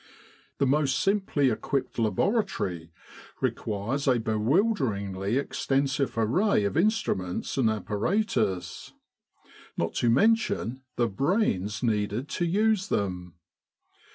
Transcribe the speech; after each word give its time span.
The 0.57 0.65
most 0.65 0.97
simply 0.97 1.51
equipped 1.51 1.99
laboratory 1.99 2.91
requires 3.39 4.07
a 4.07 4.17
bewilderingly 4.19 5.37
extensive 5.37 6.17
array 6.17 6.63
of 6.63 6.75
instruments 6.75 7.55
and 7.55 7.69
apparatus, 7.69 8.93
not 9.77 9.93
to 10.01 10.09
mention 10.09 10.81
the 10.95 11.07
brains 11.07 11.83
needed 11.83 12.29
to 12.29 12.45
use 12.45 12.87
them. 12.89 13.35